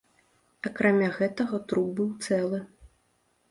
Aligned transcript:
Акрамя 0.69 1.09
гэтага 1.17 1.61
труп 1.73 1.93
быў 2.01 2.09
цэлы. 2.25 2.65